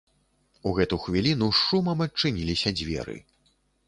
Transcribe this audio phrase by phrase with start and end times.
[0.69, 3.15] У гэту хвіліну з шумам адчыніліся дзверы.